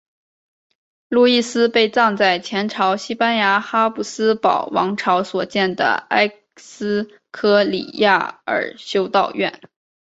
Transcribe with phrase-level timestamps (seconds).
[1.09, 9.61] 路易斯被葬在前朝西班牙哈布斯堡王朝所建的埃斯科里亚尔修道院。